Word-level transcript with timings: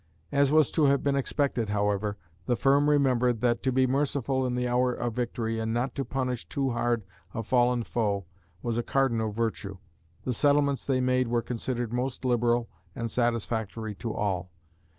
As 0.31 0.51
was 0.51 0.71
to 0.71 0.85
have 0.85 1.03
been 1.03 1.15
expected, 1.15 1.69
however, 1.69 2.17
the 2.47 2.55
firm 2.55 2.89
remembered 2.89 3.39
that 3.41 3.61
to 3.61 3.71
be 3.71 3.85
merciful 3.85 4.47
in 4.47 4.55
the 4.55 4.67
hour 4.67 4.91
of 4.91 5.13
victory 5.13 5.59
and 5.59 5.75
not 5.75 5.93
to 5.93 6.03
punish 6.03 6.49
too 6.49 6.71
hard 6.71 7.03
a 7.35 7.43
fallen 7.43 7.83
foe, 7.83 8.25
was 8.63 8.79
a 8.79 8.81
cardinal 8.81 9.31
virtue. 9.31 9.77
The 10.23 10.33
settlements 10.33 10.87
they 10.87 11.01
made 11.01 11.27
were 11.27 11.43
considered 11.43 11.93
most 11.93 12.25
liberal 12.25 12.67
and 12.95 13.11
satisfactory 13.11 13.93
to 13.93 14.11
all. 14.11 14.49